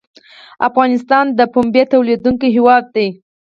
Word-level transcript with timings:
افغانستان 0.67 1.25
د 1.37 1.39
پنبې 1.53 1.83
تولیدونکی 1.93 2.47
هیواد 2.55 2.83
دی 2.95 3.07